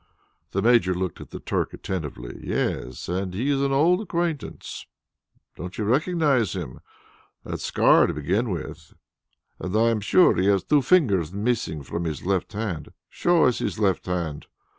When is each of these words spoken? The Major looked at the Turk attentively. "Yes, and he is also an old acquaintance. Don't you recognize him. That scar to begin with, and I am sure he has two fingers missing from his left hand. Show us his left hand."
The 0.49 0.63
Major 0.63 0.95
looked 0.95 1.21
at 1.21 1.29
the 1.29 1.39
Turk 1.39 1.75
attentively. 1.75 2.39
"Yes, 2.41 3.07
and 3.07 3.35
he 3.35 3.51
is 3.51 3.57
also 3.57 3.65
an 3.67 3.71
old 3.71 4.01
acquaintance. 4.01 4.87
Don't 5.55 5.77
you 5.77 5.83
recognize 5.83 6.53
him. 6.55 6.79
That 7.43 7.59
scar 7.59 8.07
to 8.07 8.13
begin 8.15 8.49
with, 8.49 8.95
and 9.59 9.75
I 9.77 9.89
am 9.91 10.01
sure 10.01 10.35
he 10.35 10.47
has 10.47 10.63
two 10.63 10.81
fingers 10.81 11.31
missing 11.31 11.83
from 11.83 12.05
his 12.05 12.25
left 12.25 12.53
hand. 12.53 12.89
Show 13.09 13.43
us 13.45 13.59
his 13.59 13.77
left 13.77 14.07
hand." 14.07 14.47